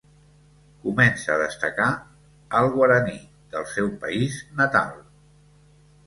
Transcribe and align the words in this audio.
Comença 0.83 1.33
a 1.33 1.41
destacar 1.41 1.89
al 2.59 2.69
Guaraní 2.75 3.17
del 3.51 3.67
seu 3.73 3.91
país 4.05 4.39
natal. 4.63 4.97